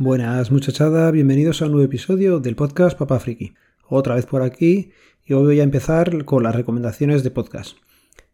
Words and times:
Buenas 0.00 0.52
muchachada, 0.52 1.10
bienvenidos 1.10 1.60
a 1.60 1.64
un 1.64 1.72
nuevo 1.72 1.84
episodio 1.84 2.38
del 2.38 2.54
podcast 2.54 2.96
Papá 2.96 3.18
Friki. 3.18 3.54
Otra 3.88 4.14
vez 4.14 4.26
por 4.26 4.42
aquí 4.42 4.92
y 5.26 5.32
hoy 5.32 5.42
voy 5.42 5.58
a 5.58 5.64
empezar 5.64 6.24
con 6.24 6.44
las 6.44 6.54
recomendaciones 6.54 7.24
de 7.24 7.32
podcast. 7.32 7.78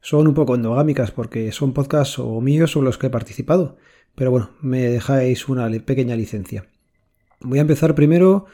Son 0.02 0.28
un 0.28 0.34
poco 0.34 0.56
endogámicas 0.56 1.10
porque 1.10 1.52
son 1.52 1.72
podcasts 1.72 2.18
o 2.18 2.38
míos 2.42 2.76
o 2.76 2.82
los 2.82 2.98
que 2.98 3.06
he 3.06 3.10
participado, 3.10 3.78
pero 4.14 4.30
bueno, 4.30 4.50
me 4.60 4.82
dejáis 4.82 5.48
una 5.48 5.70
pequeña 5.80 6.16
licencia. 6.16 6.66
Voy 7.40 7.60
a 7.60 7.62
empezar 7.62 7.94
primero 7.94 8.44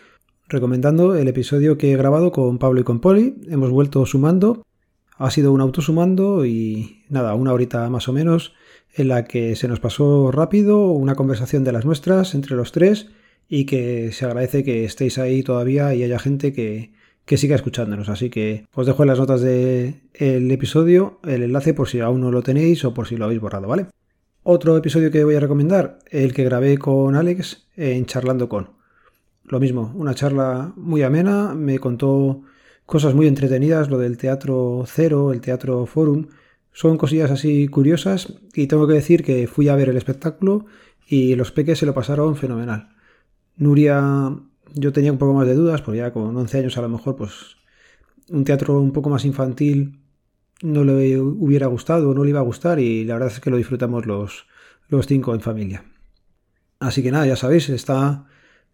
recomendando 0.47 1.17
el 1.17 1.27
episodio 1.27 1.79
que 1.79 1.91
he 1.91 1.97
grabado 1.97 2.31
con 2.31 2.61
Pablo 2.61 2.81
y 2.81 2.85
con 2.85 3.01
Poli. 3.01 3.41
Hemos 3.49 3.71
vuelto 3.71 4.07
sumando. 4.07 4.65
Ha 5.17 5.33
sido 5.33 5.53
un 5.53 5.61
autosumando 5.61 6.47
y 6.47 7.03
nada, 7.09 7.35
una 7.35 7.53
horita 7.53 7.91
más 7.91 8.09
o 8.09 8.13
menos 8.13 8.55
en 8.95 9.09
la 9.09 9.25
que 9.25 9.57
se 9.57 9.69
nos 9.69 9.81
pasó 9.81 10.31
rápido 10.31 10.89
una 10.89 11.15
conversación 11.15 11.65
de 11.65 11.73
las 11.73 11.85
nuestras 11.85 12.35
entre 12.35 12.57
los 12.57 12.73
tres 12.73 13.09
y 13.49 13.65
que 13.65 14.13
se 14.13 14.25
agradece 14.25 14.65
que 14.65 14.85
estéis 14.85 15.19
ahí 15.19 15.43
todavía 15.43 15.95
y 15.95 16.03
haya 16.03 16.19
gente 16.19 16.53
que, 16.53 16.93
que 17.25 17.37
siga 17.37 17.57
escuchándonos. 17.57 18.09
Así 18.09 18.31
que 18.31 18.67
os 18.75 18.87
dejo 18.87 19.03
en 19.03 19.09
las 19.09 19.19
notas 19.19 19.41
del 19.41 20.51
episodio 20.51 21.21
el 21.25 21.43
enlace 21.43 21.75
por 21.75 21.89
si 21.89 22.01
aún 22.01 22.21
no 22.21 22.31
lo 22.31 22.43
tenéis 22.43 22.85
o 22.85 22.95
por 22.95 23.07
si 23.07 23.17
lo 23.17 23.25
habéis 23.25 23.41
borrado, 23.41 23.69
¿vale? 23.69 23.87
Otro 24.43 24.77
episodio 24.77 25.11
que 25.11 25.23
voy 25.25 25.35
a 25.35 25.41
recomendar, 25.41 25.99
el 26.11 26.33
que 26.33 26.45
grabé 26.45 26.79
con 26.79 27.15
Alex 27.15 27.69
en 27.77 28.07
Charlando 28.07 28.49
con. 28.49 28.71
Lo 29.45 29.61
mismo, 29.61 29.93
una 29.95 30.15
charla 30.15 30.73
muy 30.77 31.03
amena, 31.03 31.55
me 31.55 31.79
contó 31.79 32.43
cosas 32.87 33.15
muy 33.15 33.27
entretenidas, 33.27 33.91
lo 33.91 33.99
del 33.99 34.17
teatro 34.17 34.85
cero, 34.87 35.33
el 35.33 35.41
teatro 35.41 35.87
forum, 35.87 36.29
son 36.73 36.97
cosillas 36.99 37.31
así 37.31 37.69
curiosas 37.69 38.35
y 38.55 38.67
tengo 38.67 38.87
que 38.87 38.95
decir 38.95 39.25
que 39.25 39.47
fui 39.47 39.69
a 39.69 39.77
ver 39.77 39.89
el 39.89 39.97
espectáculo 39.97 40.67
y 41.07 41.35
los 41.35 41.53
peques 41.53 41.79
se 41.79 41.87
lo 41.87 41.95
pasaron 41.95 42.37
fenomenal. 42.37 42.91
Nuria, 43.57 44.37
yo 44.75 44.93
tenía 44.93 45.13
un 45.13 45.19
poco 45.19 45.35
más 45.35 45.47
de 45.47 45.55
dudas, 45.55 45.83
porque 45.83 45.99
ya 45.99 46.13
con 46.13 46.37
11 46.37 46.59
años 46.59 46.79
a 46.79 46.83
lo 46.83 46.89
mejor 46.89 47.17
pues 47.17 47.57
un 48.31 48.45
teatro 48.45 48.81
un 48.81 48.93
poco 48.93 49.11
más 49.11 49.25
infantil 49.25 49.99
no 50.63 50.85
le 50.85 51.19
hubiera 51.19 51.67
gustado, 51.67 52.15
no 52.15 52.23
le 52.23 52.31
iba 52.31 52.41
a 52.41 52.45
gustar 52.45 52.79
y 52.79 53.05
la 53.05 53.15
verdad 53.15 53.33
es 53.33 53.41
que 53.41 53.51
lo 53.51 53.57
disfrutamos 53.57 54.07
los, 54.07 54.47
los 54.89 55.07
cinco 55.07 55.35
en 55.35 55.41
familia. 55.41 55.85
Así 56.79 57.03
que 57.03 57.11
nada, 57.11 57.27
ya 57.27 57.37
sabéis, 57.37 57.69
está 57.69 58.27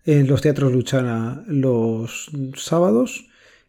en 0.04 0.26
los 0.26 0.42
teatros 0.42 0.72
Luchana 0.72 1.44
los 1.46 2.30
sábados. 2.54 3.26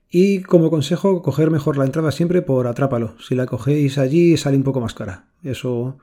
Y 0.09 0.41
como 0.41 0.69
consejo, 0.69 1.21
coger 1.21 1.51
mejor 1.51 1.77
la 1.77 1.85
entrada 1.85 2.11
siempre 2.11 2.41
por 2.41 2.67
Atrápalo. 2.67 3.15
Si 3.19 3.35
la 3.35 3.45
cogéis 3.45 3.97
allí 3.97 4.37
sale 4.37 4.57
un 4.57 4.63
poco 4.63 4.79
más 4.79 4.93
cara. 4.93 5.27
Eso, 5.43 5.97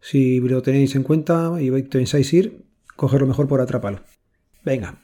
si 0.00 0.40
lo 0.40 0.62
tenéis 0.62 0.96
en 0.96 1.02
cuenta 1.02 1.52
y 1.60 1.70
pensáis 1.82 2.32
ir, 2.32 2.64
cogerlo 2.96 3.26
mejor 3.26 3.48
por 3.48 3.60
Atrápalo. 3.60 4.00
Venga, 4.64 5.02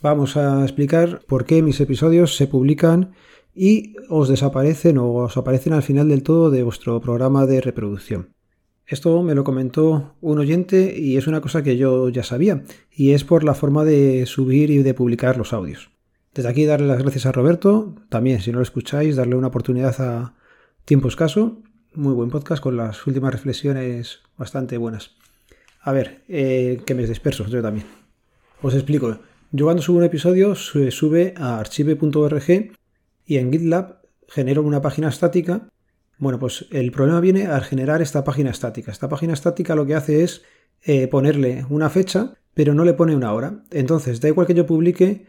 vamos 0.00 0.36
a 0.36 0.62
explicar 0.62 1.20
por 1.28 1.44
qué 1.44 1.62
mis 1.62 1.80
episodios 1.80 2.36
se 2.36 2.46
publican 2.46 3.12
y 3.54 3.94
os 4.08 4.28
desaparecen 4.28 4.98
o 4.98 5.14
os 5.14 5.36
aparecen 5.36 5.72
al 5.72 5.82
final 5.82 6.08
del 6.08 6.22
todo 6.22 6.50
de 6.50 6.62
vuestro 6.64 7.00
programa 7.00 7.46
de 7.46 7.60
reproducción. 7.60 8.30
Esto 8.86 9.22
me 9.22 9.34
lo 9.34 9.44
comentó 9.44 10.14
un 10.20 10.38
oyente 10.38 10.98
y 10.98 11.16
es 11.16 11.26
una 11.26 11.40
cosa 11.40 11.62
que 11.62 11.78
yo 11.78 12.10
ya 12.10 12.22
sabía, 12.22 12.64
y 12.90 13.12
es 13.12 13.24
por 13.24 13.44
la 13.44 13.54
forma 13.54 13.84
de 13.84 14.26
subir 14.26 14.70
y 14.70 14.82
de 14.82 14.92
publicar 14.92 15.38
los 15.38 15.54
audios. 15.54 15.93
Desde 16.34 16.48
aquí 16.48 16.66
darle 16.66 16.86
las 16.86 16.98
gracias 16.98 17.26
a 17.26 17.32
Roberto, 17.32 17.94
también 18.08 18.40
si 18.40 18.50
no 18.50 18.58
lo 18.58 18.62
escucháis, 18.64 19.16
darle 19.16 19.36
una 19.36 19.46
oportunidad 19.46 19.94
a 20.00 20.34
Tiempo 20.84 21.08
Escaso, 21.08 21.62
muy 21.94 22.12
buen 22.12 22.30
podcast 22.30 22.62
con 22.62 22.76
las 22.76 23.06
últimas 23.06 23.32
reflexiones 23.32 24.20
bastante 24.36 24.76
buenas. 24.76 25.12
A 25.80 25.92
ver, 25.92 26.22
eh, 26.28 26.80
que 26.84 26.94
me 26.94 27.06
disperso, 27.06 27.46
yo 27.46 27.62
también. 27.62 27.86
Os 28.62 28.74
explico. 28.74 29.20
Yo 29.52 29.66
cuando 29.66 29.82
subo 29.82 29.98
un 29.98 30.04
episodio 30.04 30.56
se 30.56 30.90
sube 30.90 31.34
a 31.36 31.60
archive.org 31.60 32.72
y 33.26 33.36
en 33.36 33.52
GitLab 33.52 34.00
genero 34.26 34.62
una 34.62 34.82
página 34.82 35.08
estática 35.08 35.68
bueno, 36.18 36.38
pues 36.38 36.66
el 36.70 36.92
problema 36.92 37.20
viene 37.20 37.46
al 37.46 37.64
generar 37.64 38.00
esta 38.00 38.24
página 38.24 38.50
estática. 38.50 38.92
Esta 38.92 39.08
página 39.08 39.32
estática 39.32 39.74
lo 39.74 39.86
que 39.86 39.94
hace 39.94 40.22
es 40.22 40.42
eh, 40.82 41.08
ponerle 41.08 41.66
una 41.68 41.90
fecha, 41.90 42.34
pero 42.54 42.74
no 42.74 42.84
le 42.84 42.94
pone 42.94 43.16
una 43.16 43.32
hora. 43.32 43.64
Entonces, 43.70 44.20
da 44.20 44.28
igual 44.28 44.46
que 44.46 44.54
yo 44.54 44.66
publique, 44.66 45.26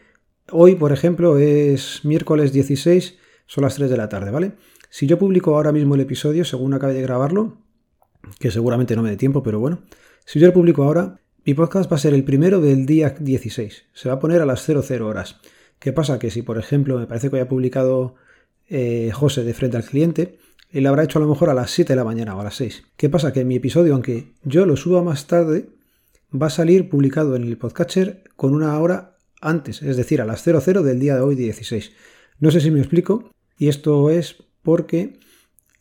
hoy, 0.51 0.75
por 0.75 0.91
ejemplo, 0.91 1.37
es 1.37 2.01
miércoles 2.03 2.51
16, 2.53 3.17
son 3.45 3.63
las 3.63 3.75
3 3.75 3.89
de 3.89 3.97
la 3.97 4.09
tarde, 4.09 4.31
¿vale? 4.31 4.53
Si 4.89 5.07
yo 5.07 5.19
publico 5.19 5.55
ahora 5.55 5.71
mismo 5.71 5.95
el 5.95 6.01
episodio, 6.01 6.45
según 6.45 6.73
acabe 6.73 6.93
de 6.93 7.01
grabarlo, 7.01 7.57
que 8.39 8.51
seguramente 8.51 8.95
no 8.95 9.03
me 9.03 9.09
dé 9.09 9.17
tiempo, 9.17 9.43
pero 9.43 9.59
bueno, 9.59 9.83
si 10.25 10.39
yo 10.39 10.47
lo 10.47 10.53
publico 10.53 10.83
ahora, 10.83 11.19
mi 11.45 11.53
podcast 11.53 11.91
va 11.91 11.97
a 11.97 11.99
ser 11.99 12.13
el 12.13 12.23
primero 12.23 12.59
del 12.59 12.85
día 12.85 13.15
16. 13.19 13.85
Se 13.93 14.09
va 14.09 14.15
a 14.15 14.19
poner 14.19 14.41
a 14.41 14.45
las 14.45 14.65
00 14.65 15.07
horas. 15.07 15.39
¿Qué 15.79 15.93
pasa? 15.93 16.17
Que 16.17 16.31
si, 16.31 16.41
por 16.41 16.57
ejemplo, 16.57 16.97
me 16.97 17.05
parece 17.05 17.29
que 17.29 17.35
haya 17.35 17.47
publicado 17.47 18.15
eh, 18.67 19.11
José 19.13 19.43
de 19.43 19.53
frente 19.53 19.77
al 19.77 19.83
cliente, 19.83 20.39
lo 20.71 20.89
habrá 20.89 21.03
hecho 21.03 21.19
a 21.19 21.21
lo 21.21 21.27
mejor 21.27 21.49
a 21.49 21.53
las 21.53 21.71
7 21.71 21.93
de 21.93 21.97
la 21.97 22.03
mañana 22.03 22.35
o 22.35 22.41
a 22.41 22.43
las 22.43 22.55
6. 22.55 22.85
¿Qué 22.97 23.09
pasa? 23.09 23.31
Que 23.31 23.45
mi 23.45 23.57
episodio, 23.57 23.93
aunque 23.93 24.33
yo 24.43 24.65
lo 24.65 24.75
suba 24.75 25.03
más 25.03 25.27
tarde, 25.27 25.69
va 26.33 26.47
a 26.47 26.49
salir 26.49 26.89
publicado 26.89 27.35
en 27.35 27.43
el 27.43 27.57
podcatcher 27.57 28.23
con 28.35 28.53
una 28.53 28.79
hora 28.79 29.14
antes, 29.45 29.81
es 29.81 29.97
decir, 29.97 30.21
a 30.21 30.25
las 30.25 30.43
00 30.43 30.83
del 30.83 30.99
día 30.99 31.15
de 31.15 31.21
hoy 31.21 31.35
16. 31.35 31.91
No 32.39 32.51
sé 32.51 32.59
si 32.59 32.71
me 32.71 32.79
explico, 32.79 33.31
y 33.57 33.69
esto 33.69 34.09
es 34.09 34.43
porque 34.61 35.19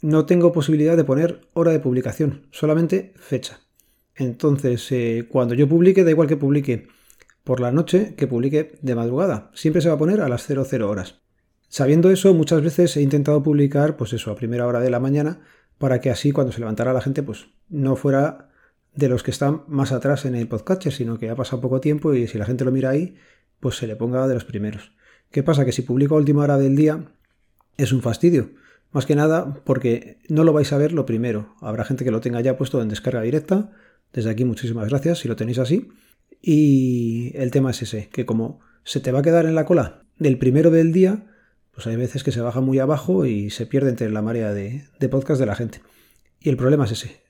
no 0.02 0.26
tengo 0.26 0.52
posibilidad 0.52 0.96
de 0.96 1.04
poner 1.04 1.48
hora 1.54 1.72
de 1.72 1.80
publicación, 1.80 2.46
solamente 2.50 3.14
fecha. 3.16 3.60
Entonces, 4.14 4.86
eh, 4.92 5.26
cuando 5.28 5.54
yo 5.54 5.68
publique, 5.68 6.04
da 6.04 6.10
igual 6.10 6.28
que 6.28 6.36
publique 6.36 6.88
por 7.42 7.60
la 7.60 7.72
noche 7.72 8.14
que 8.16 8.26
publique 8.26 8.78
de 8.80 8.94
madrugada, 8.94 9.50
siempre 9.54 9.82
se 9.82 9.88
va 9.88 9.94
a 9.94 9.98
poner 9.98 10.20
a 10.20 10.28
las 10.28 10.46
00 10.46 10.88
horas. 10.88 11.22
Sabiendo 11.68 12.10
eso, 12.10 12.32
muchas 12.34 12.62
veces 12.62 12.96
he 12.96 13.02
intentado 13.02 13.42
publicar, 13.42 13.96
pues 13.96 14.12
eso, 14.12 14.30
a 14.30 14.36
primera 14.36 14.66
hora 14.66 14.80
de 14.80 14.90
la 14.90 15.00
mañana, 15.00 15.40
para 15.78 16.00
que 16.00 16.10
así 16.10 16.30
cuando 16.30 16.52
se 16.52 16.60
levantara 16.60 16.92
la 16.92 17.00
gente, 17.00 17.22
pues 17.22 17.46
no 17.68 17.96
fuera 17.96 18.50
de 18.94 19.08
los 19.08 19.22
que 19.22 19.32
están 19.32 19.64
más 19.66 19.90
atrás 19.90 20.24
en 20.24 20.34
el 20.34 20.46
podcatcher, 20.46 20.92
sino 20.92 21.18
que 21.18 21.30
ha 21.30 21.34
pasado 21.34 21.60
poco 21.60 21.80
tiempo 21.80 22.14
y 22.14 22.28
si 22.28 22.38
la 22.38 22.44
gente 22.44 22.64
lo 22.64 22.70
mira 22.70 22.90
ahí, 22.90 23.16
pues 23.60 23.76
se 23.76 23.86
le 23.86 23.96
ponga 23.96 24.26
de 24.28 24.34
los 24.34 24.44
primeros. 24.44 24.92
¿Qué 25.30 25.42
pasa? 25.42 25.64
Que 25.64 25.72
si 25.72 25.82
publico 25.82 26.14
a 26.14 26.18
última 26.18 26.42
hora 26.42 26.58
del 26.58 26.76
día, 26.76 27.04
es 27.76 27.92
un 27.92 28.02
fastidio. 28.02 28.50
Más 28.92 29.06
que 29.06 29.16
nada 29.16 29.62
porque 29.64 30.18
no 30.28 30.44
lo 30.44 30.52
vais 30.52 30.72
a 30.72 30.78
ver 30.78 30.92
lo 30.92 31.06
primero. 31.06 31.54
Habrá 31.60 31.84
gente 31.84 32.04
que 32.04 32.12
lo 32.12 32.20
tenga 32.20 32.40
ya 32.40 32.56
puesto 32.56 32.80
en 32.80 32.88
descarga 32.88 33.22
directa. 33.22 33.72
Desde 34.12 34.30
aquí 34.30 34.44
muchísimas 34.44 34.88
gracias 34.88 35.18
si 35.18 35.28
lo 35.28 35.34
tenéis 35.34 35.58
así. 35.58 35.88
Y 36.40 37.32
el 37.34 37.50
tema 37.50 37.70
es 37.70 37.82
ese, 37.82 38.08
que 38.10 38.24
como 38.24 38.60
se 38.84 39.00
te 39.00 39.10
va 39.10 39.20
a 39.20 39.22
quedar 39.22 39.46
en 39.46 39.54
la 39.54 39.64
cola 39.64 40.04
del 40.18 40.38
primero 40.38 40.70
del 40.70 40.92
día, 40.92 41.26
pues 41.72 41.86
hay 41.86 41.96
veces 41.96 42.22
que 42.22 42.32
se 42.32 42.40
baja 42.40 42.60
muy 42.60 42.78
abajo 42.78 43.26
y 43.26 43.50
se 43.50 43.66
pierde 43.66 43.90
entre 43.90 44.10
la 44.10 44.22
marea 44.22 44.52
de, 44.52 44.84
podcast 45.10 45.40
de 45.40 45.46
la 45.46 45.56
gente. 45.56 45.80
Y 46.40 46.50
el 46.50 46.56
problema 46.56 46.84
es 46.84 46.92
ese. 46.92 47.22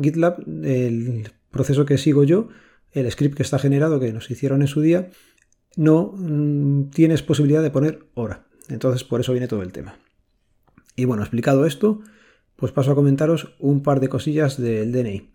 GitLab, 0.00 0.42
el 0.64 1.30
proceso 1.50 1.84
que 1.84 1.98
sigo 1.98 2.24
yo, 2.24 2.48
el 2.92 3.10
script 3.10 3.36
que 3.36 3.42
está 3.42 3.58
generado, 3.58 4.00
que 4.00 4.12
nos 4.12 4.30
hicieron 4.30 4.62
en 4.62 4.68
su 4.68 4.80
día, 4.80 5.10
no 5.76 6.14
mm, 6.16 6.90
tienes 6.90 7.22
posibilidad 7.22 7.62
de 7.62 7.70
poner 7.70 8.06
hora. 8.14 8.46
Entonces 8.68 9.04
por 9.04 9.20
eso 9.20 9.32
viene 9.32 9.48
todo 9.48 9.62
el 9.62 9.72
tema. 9.72 9.96
Y 10.96 11.04
bueno, 11.04 11.22
explicado 11.22 11.66
esto, 11.66 12.00
pues 12.56 12.72
paso 12.72 12.92
a 12.92 12.94
comentaros 12.94 13.54
un 13.58 13.82
par 13.82 14.00
de 14.00 14.08
cosillas 14.08 14.60
del 14.60 14.92
DNI, 14.92 15.30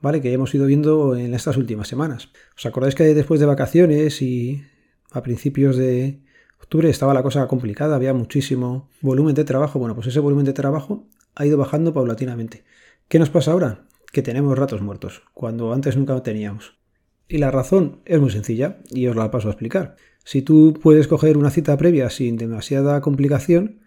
¿vale? 0.00 0.20
Que 0.20 0.32
hemos 0.32 0.54
ido 0.54 0.66
viendo 0.66 1.16
en 1.16 1.34
estas 1.34 1.56
últimas 1.56 1.88
semanas. 1.88 2.30
¿Os 2.56 2.66
acordáis 2.66 2.94
que 2.94 3.04
después 3.14 3.40
de 3.40 3.46
vacaciones 3.46 4.22
y 4.22 4.62
a 5.10 5.22
principios 5.22 5.76
de, 5.76 6.22
octubre 6.62 6.88
estaba 6.88 7.12
la 7.12 7.22
cosa 7.22 7.46
complicada, 7.48 7.96
había 7.96 8.14
muchísimo 8.14 8.88
volumen 9.02 9.34
de 9.34 9.44
trabajo. 9.44 9.78
Bueno, 9.78 9.94
pues 9.94 10.06
ese 10.06 10.20
volumen 10.20 10.46
de 10.46 10.54
trabajo 10.54 11.06
ha 11.34 11.44
ido 11.44 11.58
bajando 11.58 11.92
paulatinamente. 11.92 12.64
¿Qué 13.08 13.18
nos 13.18 13.28
pasa 13.30 13.52
ahora? 13.52 13.84
Que 14.10 14.22
tenemos 14.22 14.56
ratos 14.56 14.80
muertos, 14.80 15.22
cuando 15.34 15.72
antes 15.74 15.96
nunca 15.96 16.22
teníamos. 16.22 16.81
Y 17.32 17.38
la 17.38 17.50
razón 17.50 18.00
es 18.04 18.20
muy 18.20 18.30
sencilla, 18.30 18.76
y 18.90 19.06
os 19.06 19.16
la 19.16 19.30
paso 19.30 19.48
a 19.48 19.52
explicar. 19.52 19.96
Si 20.22 20.42
tú 20.42 20.78
puedes 20.82 21.08
coger 21.08 21.38
una 21.38 21.50
cita 21.50 21.74
previa 21.78 22.10
sin 22.10 22.36
demasiada 22.36 23.00
complicación, 23.00 23.80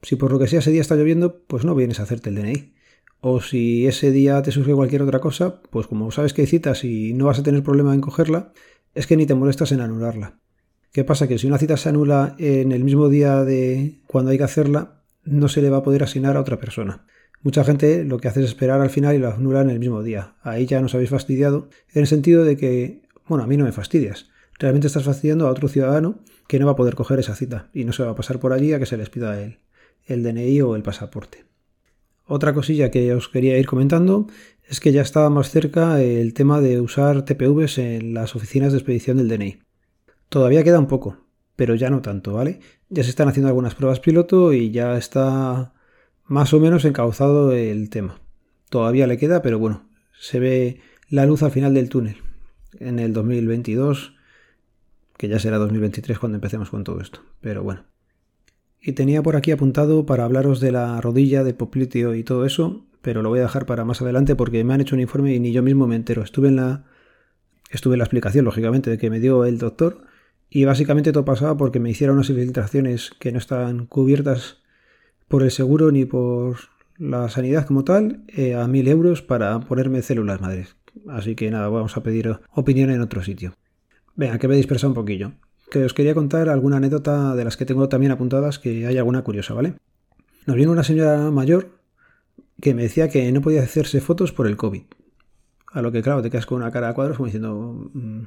si 0.00 0.16
por 0.16 0.32
lo 0.32 0.38
que 0.38 0.46
sea 0.46 0.60
ese 0.60 0.70
día 0.70 0.80
está 0.80 0.96
lloviendo, 0.96 1.42
pues 1.46 1.66
no 1.66 1.74
vienes 1.74 2.00
a 2.00 2.04
hacerte 2.04 2.30
el 2.30 2.36
DNI. 2.36 2.72
O 3.20 3.42
si 3.42 3.86
ese 3.86 4.10
día 4.10 4.40
te 4.40 4.52
surge 4.52 4.72
cualquier 4.72 5.02
otra 5.02 5.20
cosa, 5.20 5.60
pues 5.70 5.86
como 5.86 6.10
sabes 6.10 6.32
que 6.32 6.40
hay 6.40 6.46
citas 6.46 6.82
y 6.82 7.12
no 7.12 7.26
vas 7.26 7.38
a 7.38 7.42
tener 7.42 7.62
problema 7.62 7.92
en 7.92 8.00
cogerla, 8.00 8.54
es 8.94 9.06
que 9.06 9.18
ni 9.18 9.26
te 9.26 9.34
molestas 9.34 9.70
en 9.72 9.82
anularla. 9.82 10.38
¿Qué 10.90 11.04
pasa? 11.04 11.28
Que 11.28 11.36
si 11.36 11.46
una 11.46 11.58
cita 11.58 11.76
se 11.76 11.90
anula 11.90 12.36
en 12.38 12.72
el 12.72 12.84
mismo 12.84 13.10
día 13.10 13.44
de 13.44 13.98
cuando 14.06 14.30
hay 14.30 14.38
que 14.38 14.44
hacerla, 14.44 15.02
no 15.24 15.48
se 15.48 15.60
le 15.60 15.68
va 15.68 15.76
a 15.76 15.82
poder 15.82 16.04
asignar 16.04 16.38
a 16.38 16.40
otra 16.40 16.58
persona. 16.58 17.04
Mucha 17.42 17.64
gente 17.64 18.04
lo 18.04 18.18
que 18.18 18.28
hace 18.28 18.40
es 18.40 18.46
esperar 18.46 18.80
al 18.80 18.90
final 18.90 19.14
y 19.14 19.18
lo 19.18 19.28
anula 19.28 19.60
en 19.60 19.70
el 19.70 19.78
mismo 19.78 20.02
día. 20.02 20.34
Ahí 20.42 20.66
ya 20.66 20.80
nos 20.80 20.94
habéis 20.94 21.10
fastidiado, 21.10 21.68
en 21.92 22.00
el 22.02 22.06
sentido 22.06 22.44
de 22.44 22.56
que, 22.56 23.02
bueno, 23.26 23.44
a 23.44 23.46
mí 23.46 23.56
no 23.56 23.64
me 23.64 23.72
fastidias. 23.72 24.30
Realmente 24.58 24.88
estás 24.88 25.04
fastidiando 25.04 25.46
a 25.46 25.50
otro 25.50 25.68
ciudadano 25.68 26.18
que 26.48 26.58
no 26.58 26.66
va 26.66 26.72
a 26.72 26.76
poder 26.76 26.96
coger 26.96 27.20
esa 27.20 27.36
cita 27.36 27.70
y 27.72 27.84
no 27.84 27.92
se 27.92 28.02
va 28.02 28.10
a 28.10 28.14
pasar 28.16 28.40
por 28.40 28.52
allí 28.52 28.72
a 28.72 28.78
que 28.78 28.86
se 28.86 28.96
les 28.96 29.08
pida 29.08 29.40
el, 29.40 29.58
el 30.06 30.22
DNI 30.22 30.60
o 30.62 30.74
el 30.74 30.82
pasaporte. 30.82 31.44
Otra 32.26 32.52
cosilla 32.52 32.90
que 32.90 33.14
os 33.14 33.28
quería 33.28 33.56
ir 33.56 33.66
comentando 33.66 34.26
es 34.68 34.80
que 34.80 34.92
ya 34.92 35.02
estaba 35.02 35.30
más 35.30 35.50
cerca 35.50 36.02
el 36.02 36.34
tema 36.34 36.60
de 36.60 36.80
usar 36.80 37.24
TPVs 37.24 37.78
en 37.78 38.14
las 38.14 38.34
oficinas 38.34 38.72
de 38.72 38.78
expedición 38.78 39.16
del 39.16 39.28
DNI. 39.28 39.60
Todavía 40.28 40.64
queda 40.64 40.78
un 40.78 40.88
poco, 40.88 41.24
pero 41.56 41.74
ya 41.74 41.88
no 41.88 42.02
tanto, 42.02 42.34
¿vale? 42.34 42.60
Ya 42.90 43.02
se 43.02 43.10
están 43.10 43.28
haciendo 43.28 43.48
algunas 43.48 43.74
pruebas 43.74 44.00
piloto 44.00 44.52
y 44.52 44.70
ya 44.70 44.98
está 44.98 45.72
más 46.28 46.52
o 46.52 46.60
menos 46.60 46.84
encauzado 46.84 47.52
el 47.52 47.90
tema. 47.90 48.20
Todavía 48.68 49.06
le 49.06 49.16
queda, 49.16 49.42
pero 49.42 49.58
bueno, 49.58 49.88
se 50.20 50.38
ve 50.38 50.80
la 51.08 51.26
luz 51.26 51.42
al 51.42 51.50
final 51.50 51.74
del 51.74 51.88
túnel. 51.88 52.18
En 52.78 52.98
el 52.98 53.14
2022, 53.14 54.14
que 55.16 55.28
ya 55.28 55.38
será 55.38 55.56
2023 55.58 56.18
cuando 56.18 56.36
empecemos 56.36 56.70
con 56.70 56.84
todo 56.84 57.00
esto, 57.00 57.20
pero 57.40 57.62
bueno. 57.62 57.84
Y 58.80 58.92
tenía 58.92 59.22
por 59.22 59.36
aquí 59.36 59.50
apuntado 59.50 60.06
para 60.06 60.24
hablaros 60.24 60.60
de 60.60 60.70
la 60.70 61.00
rodilla, 61.00 61.42
de 61.42 61.54
popliteo 61.54 62.14
y 62.14 62.22
todo 62.22 62.44
eso, 62.44 62.84
pero 63.00 63.22
lo 63.22 63.30
voy 63.30 63.40
a 63.40 63.42
dejar 63.42 63.66
para 63.66 63.84
más 63.84 64.02
adelante 64.02 64.36
porque 64.36 64.62
me 64.64 64.74
han 64.74 64.82
hecho 64.82 64.94
un 64.94 65.00
informe 65.00 65.34
y 65.34 65.40
ni 65.40 65.52
yo 65.52 65.62
mismo 65.62 65.86
me 65.86 65.96
entero. 65.96 66.22
Estuve 66.22 66.48
en 66.48 66.56
la, 66.56 66.84
estuve 67.70 67.94
en 67.94 67.98
la 67.98 68.04
explicación, 68.04 68.44
lógicamente, 68.44 68.90
de 68.90 68.98
que 68.98 69.10
me 69.10 69.18
dio 69.18 69.46
el 69.46 69.58
doctor 69.58 70.02
y 70.50 70.66
básicamente 70.66 71.10
todo 71.12 71.24
pasaba 71.24 71.56
porque 71.56 71.80
me 71.80 71.90
hicieron 71.90 72.16
unas 72.16 72.30
infiltraciones 72.30 73.12
que 73.18 73.32
no 73.32 73.38
estaban 73.38 73.86
cubiertas 73.86 74.58
por 75.28 75.42
el 75.42 75.50
seguro 75.50 75.92
ni 75.92 76.04
por 76.04 76.56
la 76.98 77.28
sanidad 77.28 77.66
como 77.66 77.84
tal 77.84 78.24
eh, 78.28 78.54
a 78.54 78.66
mil 78.66 78.88
euros 78.88 79.22
para 79.22 79.60
ponerme 79.60 80.02
células 80.02 80.40
madres. 80.40 80.76
Así 81.08 81.36
que 81.36 81.50
nada, 81.50 81.68
vamos 81.68 81.96
a 81.96 82.02
pedir 82.02 82.38
opinión 82.52 82.90
en 82.90 83.00
otro 83.00 83.22
sitio. 83.22 83.54
Venga, 84.16 84.38
que 84.38 84.48
me 84.48 84.54
he 84.54 84.56
dispersado 84.56 84.90
un 84.90 84.94
poquillo. 84.94 85.32
Que 85.70 85.84
os 85.84 85.94
quería 85.94 86.14
contar 86.14 86.48
alguna 86.48 86.78
anécdota 86.78 87.36
de 87.36 87.44
las 87.44 87.56
que 87.56 87.66
tengo 87.66 87.88
también 87.88 88.10
apuntadas, 88.10 88.58
que 88.58 88.86
hay 88.86 88.96
alguna 88.96 89.22
curiosa, 89.22 89.54
¿vale? 89.54 89.74
Nos 90.46 90.56
vino 90.56 90.72
una 90.72 90.82
señora 90.82 91.30
mayor 91.30 91.78
que 92.60 92.74
me 92.74 92.82
decía 92.82 93.08
que 93.08 93.30
no 93.30 93.42
podía 93.42 93.62
hacerse 93.62 94.00
fotos 94.00 94.32
por 94.32 94.46
el 94.46 94.56
COVID. 94.56 94.82
A 95.72 95.82
lo 95.82 95.92
que, 95.92 96.02
claro, 96.02 96.22
te 96.22 96.30
quedas 96.30 96.46
con 96.46 96.56
una 96.56 96.72
cara 96.72 96.88
a 96.88 96.94
cuadros 96.94 97.18
como 97.18 97.26
diciendo, 97.26 97.90
mm, 97.92 98.20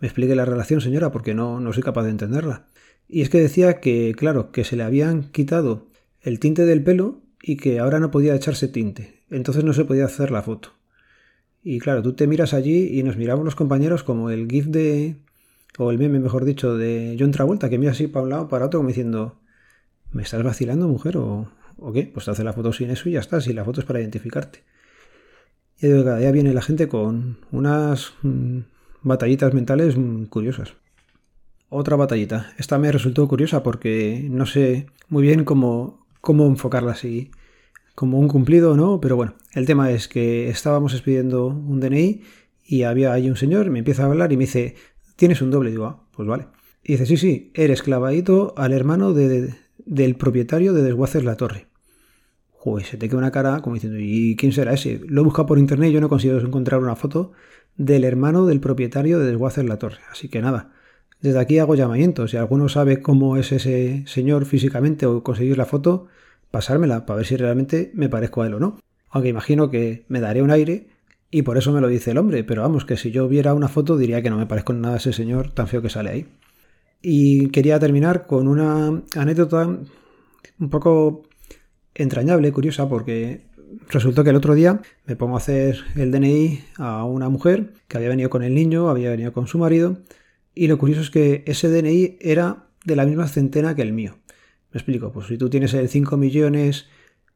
me 0.00 0.08
explique 0.08 0.34
la 0.34 0.46
relación, 0.46 0.80
señora, 0.80 1.12
porque 1.12 1.34
no, 1.34 1.60
no 1.60 1.72
soy 1.72 1.82
capaz 1.82 2.04
de 2.04 2.10
entenderla. 2.10 2.66
Y 3.06 3.20
es 3.20 3.28
que 3.28 3.38
decía 3.38 3.80
que, 3.80 4.14
claro, 4.16 4.50
que 4.50 4.64
se 4.64 4.76
le 4.76 4.82
habían 4.82 5.24
quitado 5.30 5.89
el 6.22 6.38
tinte 6.38 6.66
del 6.66 6.82
pelo 6.82 7.20
y 7.42 7.56
que 7.56 7.78
ahora 7.78 8.00
no 8.00 8.10
podía 8.10 8.34
echarse 8.34 8.68
tinte. 8.68 9.22
Entonces 9.30 9.64
no 9.64 9.72
se 9.72 9.84
podía 9.84 10.04
hacer 10.04 10.30
la 10.30 10.42
foto. 10.42 10.70
Y 11.62 11.78
claro, 11.78 12.02
tú 12.02 12.14
te 12.14 12.26
miras 12.26 12.54
allí 12.54 12.98
y 12.98 13.02
nos 13.02 13.16
miramos 13.16 13.44
los 13.44 13.54
compañeros 13.54 14.02
como 14.02 14.30
el 14.30 14.48
GIF 14.48 14.66
de. 14.66 15.16
o 15.78 15.90
el 15.90 15.98
meme, 15.98 16.18
mejor 16.18 16.44
dicho, 16.44 16.76
de 16.76 17.16
John 17.18 17.32
Travolta, 17.32 17.68
que 17.68 17.78
mira 17.78 17.92
así 17.92 18.06
para 18.06 18.24
un 18.24 18.30
lado, 18.30 18.48
para 18.48 18.66
otro, 18.66 18.80
como 18.80 18.88
diciendo: 18.88 19.38
¿Me 20.12 20.22
estás 20.22 20.42
vacilando, 20.42 20.88
mujer? 20.88 21.18
¿O, 21.18 21.50
¿O 21.76 21.92
qué? 21.92 22.10
Pues 22.12 22.24
te 22.26 22.30
hace 22.30 22.44
la 22.44 22.52
foto 22.52 22.72
sin 22.72 22.90
eso 22.90 23.08
y 23.08 23.12
ya 23.12 23.20
está, 23.20 23.40
si 23.40 23.52
la 23.52 23.64
foto 23.64 23.80
es 23.80 23.86
para 23.86 24.00
identificarte. 24.00 24.62
Y 25.80 25.88
cada 25.88 26.18
día 26.18 26.30
viene 26.30 26.52
la 26.52 26.60
gente 26.60 26.88
con 26.88 27.38
unas 27.52 28.12
mm, 28.22 28.58
batallitas 29.02 29.54
mentales 29.54 29.96
mm, 29.96 30.24
curiosas. 30.24 30.74
Otra 31.70 31.96
batallita. 31.96 32.52
Esta 32.58 32.78
me 32.78 32.92
resultó 32.92 33.26
curiosa 33.28 33.62
porque 33.62 34.26
no 34.30 34.44
sé 34.44 34.86
muy 35.08 35.22
bien 35.22 35.44
cómo, 35.44 35.99
cómo 36.20 36.46
enfocarla 36.46 36.92
así 36.92 37.30
como 38.00 38.18
un 38.18 38.28
cumplido 38.28 38.72
o 38.72 38.76
no, 38.76 38.98
pero 38.98 39.14
bueno, 39.16 39.34
el 39.52 39.66
tema 39.66 39.90
es 39.90 40.08
que 40.08 40.48
estábamos 40.48 40.94
expidiendo 40.94 41.48
un 41.48 41.80
DNI 41.80 42.22
y 42.64 42.84
había 42.84 43.12
ahí 43.12 43.28
un 43.28 43.36
señor, 43.36 43.68
me 43.68 43.80
empieza 43.80 44.04
a 44.04 44.06
hablar 44.06 44.32
y 44.32 44.38
me 44.38 44.44
dice, 44.44 44.74
¿tienes 45.16 45.42
un 45.42 45.50
doble? 45.50 45.70
digo, 45.70 45.84
ah, 45.84 46.08
pues 46.12 46.26
vale. 46.26 46.46
Y 46.82 46.92
dice, 46.92 47.04
sí, 47.04 47.18
sí, 47.18 47.50
eres 47.52 47.82
clavadito 47.82 48.54
al 48.56 48.72
hermano 48.72 49.12
del 49.12 50.16
propietario 50.16 50.72
de 50.72 50.82
Desguaces 50.82 51.24
La 51.24 51.36
Torre. 51.36 51.66
Joder, 52.52 52.86
se 52.86 52.96
te 52.96 53.06
queda 53.08 53.18
una 53.18 53.32
cara 53.32 53.60
como 53.60 53.74
diciendo, 53.74 53.98
¿y 54.00 54.34
quién 54.36 54.52
será 54.52 54.72
ese? 54.72 55.00
Lo 55.06 55.20
he 55.20 55.24
buscado 55.24 55.44
por 55.44 55.58
internet 55.58 55.90
y 55.90 55.92
yo 55.92 56.00
no 56.00 56.08
consigo 56.08 56.38
encontrar 56.38 56.80
una 56.80 56.96
foto 56.96 57.32
del 57.76 58.04
hermano 58.04 58.46
del 58.46 58.60
propietario 58.60 59.18
de 59.18 59.26
Desguaces 59.26 59.66
La 59.66 59.78
Torre. 59.78 59.98
Así 60.10 60.30
que 60.30 60.40
nada, 60.40 60.72
desde 61.20 61.38
aquí 61.38 61.58
hago 61.58 61.74
llamamientos. 61.74 62.30
Si 62.30 62.36
alguno 62.36 62.68
sabe 62.68 63.02
cómo 63.02 63.36
es 63.36 63.52
ese 63.52 64.04
señor 64.06 64.46
físicamente 64.46 65.06
o 65.06 65.22
conseguir 65.22 65.58
la 65.58 65.66
foto, 65.66 66.06
pasármela 66.50 67.06
para 67.06 67.18
ver 67.18 67.26
si 67.26 67.36
realmente 67.36 67.90
me 67.94 68.08
parezco 68.08 68.42
a 68.42 68.46
él 68.46 68.54
o 68.54 68.60
no. 68.60 68.78
Aunque 69.10 69.28
imagino 69.28 69.70
que 69.70 70.04
me 70.08 70.20
daré 70.20 70.42
un 70.42 70.50
aire 70.50 70.88
y 71.30 71.42
por 71.42 71.58
eso 71.58 71.72
me 71.72 71.80
lo 71.80 71.88
dice 71.88 72.12
el 72.12 72.18
hombre, 72.18 72.44
pero 72.44 72.62
vamos, 72.62 72.84
que 72.84 72.96
si 72.96 73.10
yo 73.10 73.28
viera 73.28 73.54
una 73.54 73.68
foto 73.68 73.96
diría 73.96 74.22
que 74.22 74.30
no 74.30 74.38
me 74.38 74.46
parezco 74.46 74.72
en 74.72 74.80
nada 74.80 74.94
a 74.94 74.98
ese 74.98 75.12
señor 75.12 75.50
tan 75.52 75.68
feo 75.68 75.82
que 75.82 75.90
sale 75.90 76.10
ahí. 76.10 76.26
Y 77.02 77.48
quería 77.48 77.78
terminar 77.78 78.26
con 78.26 78.48
una 78.48 79.02
anécdota 79.16 79.66
un 79.66 80.70
poco 80.70 81.22
entrañable, 81.94 82.52
curiosa, 82.52 82.88
porque 82.88 83.46
resultó 83.88 84.24
que 84.24 84.30
el 84.30 84.36
otro 84.36 84.54
día 84.54 84.80
me 85.06 85.16
pongo 85.16 85.34
a 85.34 85.38
hacer 85.38 85.78
el 85.96 86.10
DNI 86.10 86.60
a 86.76 87.04
una 87.04 87.28
mujer 87.28 87.72
que 87.88 87.96
había 87.96 88.08
venido 88.08 88.30
con 88.30 88.42
el 88.42 88.54
niño, 88.54 88.90
había 88.90 89.10
venido 89.10 89.32
con 89.32 89.46
su 89.46 89.58
marido, 89.58 89.98
y 90.54 90.66
lo 90.68 90.78
curioso 90.78 91.02
es 91.02 91.10
que 91.10 91.42
ese 91.46 91.68
DNI 91.68 92.18
era 92.20 92.66
de 92.84 92.96
la 92.96 93.06
misma 93.06 93.28
centena 93.28 93.74
que 93.74 93.82
el 93.82 93.92
mío. 93.92 94.18
Me 94.72 94.78
explico, 94.78 95.12
pues 95.12 95.26
si 95.26 95.36
tú 95.36 95.50
tienes 95.50 95.74
el 95.74 95.88
5 95.88 96.16
millones 96.16 96.86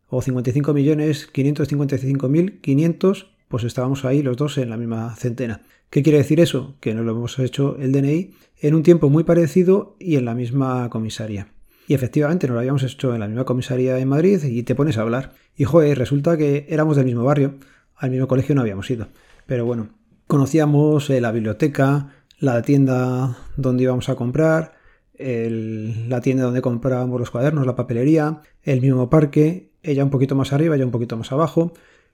o 0.08 0.22
55 0.22 0.72
millones 0.72 1.26
555 1.26 2.28
mil 2.28 2.60
500, 2.60 3.30
pues 3.48 3.64
estábamos 3.64 4.04
ahí 4.04 4.22
los 4.22 4.36
dos 4.36 4.58
en 4.58 4.70
la 4.70 4.76
misma 4.76 5.14
centena. 5.16 5.62
¿Qué 5.90 6.02
quiere 6.02 6.18
decir 6.18 6.40
eso? 6.40 6.76
Que 6.80 6.94
nos 6.94 7.04
lo 7.04 7.12
hemos 7.12 7.38
hecho 7.38 7.76
el 7.78 7.92
DNI 7.92 8.32
en 8.60 8.74
un 8.74 8.82
tiempo 8.82 9.10
muy 9.10 9.24
parecido 9.24 9.96
y 9.98 10.16
en 10.16 10.24
la 10.24 10.34
misma 10.34 10.88
comisaría. 10.90 11.48
Y 11.86 11.94
efectivamente 11.94 12.46
nos 12.46 12.54
lo 12.54 12.60
habíamos 12.60 12.82
hecho 12.82 13.14
en 13.14 13.20
la 13.20 13.28
misma 13.28 13.44
comisaría 13.44 13.98
en 13.98 14.08
Madrid 14.08 14.42
y 14.42 14.62
te 14.62 14.74
pones 14.74 14.96
a 14.96 15.02
hablar. 15.02 15.34
Y 15.56 15.64
joder, 15.64 15.98
resulta 15.98 16.36
que 16.36 16.66
éramos 16.68 16.96
del 16.96 17.04
mismo 17.04 17.24
barrio, 17.24 17.54
al 17.96 18.10
mismo 18.10 18.26
colegio 18.26 18.54
no 18.54 18.62
habíamos 18.62 18.90
ido. 18.90 19.08
Pero 19.46 19.66
bueno, 19.66 19.90
conocíamos 20.26 21.10
eh, 21.10 21.20
la 21.20 21.30
biblioteca, 21.30 22.14
la 22.44 22.62
tienda 22.62 23.38
donde 23.56 23.84
íbamos 23.84 24.08
a 24.08 24.16
comprar, 24.16 24.74
la 25.18 26.20
tienda 26.20 26.44
donde 26.44 26.60
comprábamos 26.60 27.18
los 27.18 27.30
cuadernos, 27.30 27.66
la 27.66 27.74
papelería, 27.74 28.42
el 28.62 28.80
mismo 28.80 29.08
parque, 29.08 29.70
ella 29.82 30.04
un 30.04 30.10
poquito 30.10 30.34
más 30.34 30.52
arriba, 30.52 30.76
ella 30.76 30.84
un 30.84 30.90
poquito 30.90 31.16
más 31.16 31.32
abajo. 31.32 31.72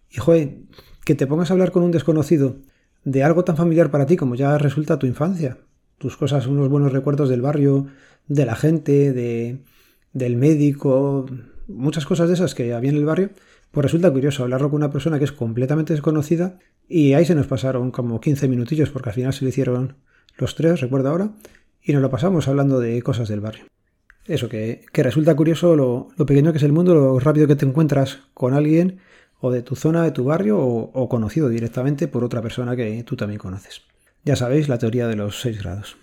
Y 0.08 0.18
joder, 0.18 0.58
que 1.04 1.14
te 1.14 1.26
pongas 1.26 1.50
a 1.50 1.54
hablar 1.54 1.72
con 1.72 1.82
un 1.82 1.90
desconocido 1.90 2.56
de 3.04 3.24
algo 3.24 3.44
tan 3.44 3.56
familiar 3.56 3.90
para 3.90 4.06
ti 4.06 4.16
como 4.16 4.34
ya 4.34 4.56
resulta 4.58 4.98
tu 4.98 5.06
infancia, 5.06 5.58
tus 5.98 6.16
cosas, 6.16 6.46
unos 6.46 6.68
buenos 6.68 6.92
recuerdos 6.92 7.28
del 7.28 7.42
barrio, 7.42 7.86
de 8.28 8.46
la 8.46 8.54
gente, 8.54 9.12
de, 9.12 9.58
del 10.12 10.36
médico, 10.36 11.26
muchas 11.66 12.06
cosas 12.06 12.28
de 12.28 12.34
esas 12.34 12.54
que 12.54 12.72
había 12.72 12.90
en 12.90 12.96
el 12.96 13.04
barrio, 13.04 13.30
pues 13.72 13.84
resulta 13.84 14.12
curioso 14.12 14.42
hablarlo 14.42 14.70
con 14.70 14.76
una 14.76 14.90
persona 14.90 15.18
que 15.18 15.24
es 15.24 15.32
completamente 15.32 15.92
desconocida 15.92 16.58
y 16.88 17.14
ahí 17.14 17.24
se 17.24 17.34
nos 17.34 17.46
pasaron 17.46 17.90
como 17.90 18.20
15 18.20 18.48
minutillos 18.48 18.90
porque 18.90 19.08
al 19.08 19.14
final 19.14 19.32
se 19.32 19.44
lo 19.44 19.48
hicieron 19.48 19.96
los 20.40 20.54
tres, 20.54 20.80
recuerdo 20.80 21.10
ahora, 21.10 21.30
y 21.82 21.92
nos 21.92 22.02
lo 22.02 22.10
pasamos 22.10 22.48
hablando 22.48 22.80
de 22.80 23.02
cosas 23.02 23.28
del 23.28 23.40
barrio. 23.40 23.64
Eso, 24.26 24.48
que, 24.48 24.84
resulta 24.92 25.34
curioso 25.34 25.76
lo, 25.76 26.08
pequeño 26.26 26.52
que 26.52 26.58
es 26.58 26.64
el 26.64 26.72
mundo, 26.72 26.94
lo 26.94 27.18
rápido 27.18 27.46
que 27.46 27.56
te 27.56 27.66
encuentras 27.66 28.20
con 28.34 28.54
alguien 28.54 28.98
o 29.40 29.50
de 29.50 29.62
tu 29.62 29.74
zona, 29.74 30.02
de 30.02 30.10
tu 30.10 30.24
barrio, 30.24 30.58
o, 30.58 31.08
conocido 31.08 31.48
directamente 31.48 32.08
por 32.08 32.24
otra 32.24 32.42
persona 32.42 32.76
que 32.76 33.02
tú 33.04 33.16
también 33.16 33.38
conoces. 33.38 33.82
Ya 34.24 34.36
sabéis 34.36 34.68
la 34.68 34.78
teoría 34.78 35.08
de 35.08 35.16
los 35.16 35.40
6 35.40 35.62
grados. 35.62 35.96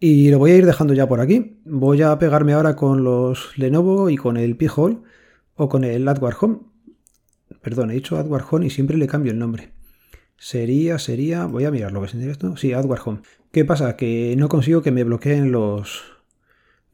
Y 0.00 0.30
lo 0.30 0.38
voy 0.38 0.52
a 0.52 0.56
ir 0.56 0.64
dejando 0.64 0.94
ya 0.94 1.06
por 1.06 1.20
aquí. 1.20 1.60
Voy 1.66 2.00
a 2.02 2.18
pegarme 2.18 2.54
ahora 2.54 2.76
con 2.76 3.04
los 3.04 3.58
Lenovo 3.58 4.08
y 4.08 4.16
con 4.16 4.36
el 4.36 4.56
Pi-Hole 4.56 4.98
o 5.56 5.68
con 5.68 5.84
el 5.84 6.08
AdWard 6.08 6.36
Home. 6.40 6.58
Perdón, 7.60 7.90
he 7.90 7.94
dicho 7.94 8.16
AdWard 8.16 8.44
Home 8.50 8.66
y 8.66 8.70
siempre 8.70 8.96
le 8.96 9.06
cambio 9.06 9.32
el 9.32 9.38
nombre. 9.38 9.72
Sería, 10.38 10.98
sería, 11.00 11.46
voy 11.46 11.64
a 11.64 11.70
mirar 11.70 11.92
lo 11.92 12.00
que 12.00 12.06
es 12.06 12.14
en 12.14 12.20
directo. 12.20 12.56
Sí, 12.56 12.72
AdWard 12.72 13.00
Home. 13.04 13.20
¿Qué 13.50 13.64
pasa? 13.64 13.96
Que 13.96 14.34
no 14.38 14.48
consigo 14.48 14.82
que 14.82 14.92
me 14.92 15.02
bloqueen 15.02 15.50
los, 15.50 16.04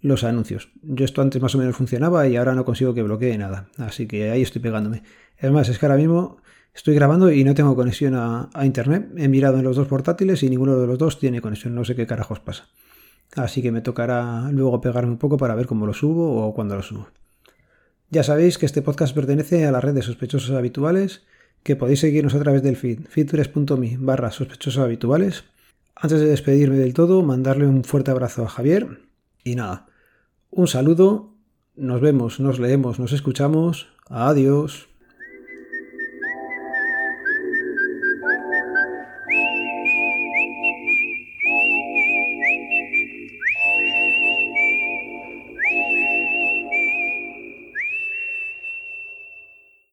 los 0.00 0.24
anuncios. 0.24 0.70
Yo 0.82 1.04
esto 1.04 1.20
antes 1.20 1.40
más 1.42 1.54
o 1.54 1.58
menos 1.58 1.76
funcionaba 1.76 2.26
y 2.26 2.36
ahora 2.36 2.54
no 2.54 2.64
consigo 2.64 2.94
que 2.94 3.02
bloquee 3.02 3.36
nada. 3.36 3.68
Así 3.76 4.06
que 4.06 4.30
ahí 4.30 4.42
estoy 4.42 4.62
pegándome. 4.62 5.02
Es 5.38 5.50
más, 5.50 5.68
es 5.68 5.78
que 5.78 5.86
ahora 5.86 5.98
mismo 5.98 6.38
estoy 6.74 6.94
grabando 6.94 7.30
y 7.30 7.44
no 7.44 7.54
tengo 7.54 7.76
conexión 7.76 8.14
a, 8.14 8.48
internet. 8.64 9.10
He 9.16 9.28
mirado 9.28 9.58
en 9.58 9.64
los 9.64 9.76
dos 9.76 9.88
portátiles 9.88 10.42
y 10.42 10.48
ninguno 10.48 10.76
de 10.76 10.86
los 10.86 10.98
dos 10.98 11.18
tiene 11.18 11.40
conexión. 11.40 11.74
No 11.74 11.84
sé 11.84 11.94
qué 11.94 12.06
carajos 12.06 12.40
pasa. 12.40 12.68
Así 13.36 13.62
que 13.62 13.72
me 13.72 13.80
tocará 13.80 14.50
luego 14.52 14.80
pegarme 14.80 15.12
un 15.12 15.18
poco 15.18 15.36
para 15.36 15.54
ver 15.54 15.66
cómo 15.66 15.86
lo 15.86 15.92
subo 15.92 16.46
o 16.46 16.54
cuándo 16.54 16.76
lo 16.76 16.82
subo. 16.82 17.08
Ya 18.10 18.22
sabéis 18.22 18.58
que 18.58 18.66
este 18.66 18.82
podcast 18.82 19.14
pertenece 19.14 19.66
a 19.66 19.72
la 19.72 19.80
red 19.80 19.94
de 19.94 20.02
sospechosos 20.02 20.54
habituales, 20.54 21.24
que 21.64 21.74
podéis 21.74 22.00
seguirnos 22.00 22.34
a 22.34 22.38
través 22.38 22.62
del 22.62 22.76
feed, 22.76 23.00
feed3.me 23.12 23.96
barra 23.98 24.30
sospechosos 24.30 24.84
habituales 24.84 25.44
antes 25.96 26.20
de 26.20 26.26
despedirme 26.26 26.76
del 26.76 26.94
todo, 26.94 27.22
mandarle 27.22 27.66
un 27.66 27.84
fuerte 27.84 28.10
abrazo 28.10 28.44
a 28.44 28.48
Javier. 28.48 29.00
Y 29.42 29.54
nada, 29.54 29.86
un 30.50 30.68
saludo, 30.68 31.34
nos 31.76 32.00
vemos, 32.00 32.40
nos 32.40 32.58
leemos, 32.58 32.98
nos 32.98 33.12
escuchamos. 33.12 33.88
Adiós. 34.08 34.88